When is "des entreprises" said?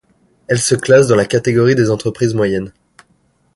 1.75-2.33